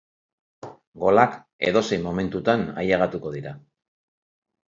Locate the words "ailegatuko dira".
2.85-3.53